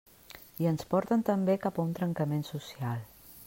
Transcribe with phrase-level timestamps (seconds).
[0.63, 3.09] I ens porten també cap a un trencament social.